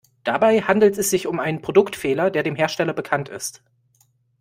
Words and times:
Dabei 0.23 0.61
handelt 0.63 0.97
es 0.97 1.11
sich 1.11 1.27
um 1.27 1.39
einen 1.39 1.61
Produktfehler, 1.61 2.31
der 2.31 2.41
dem 2.41 2.55
Hersteller 2.55 2.93
bekannt 2.93 3.29
ist. 3.29 3.61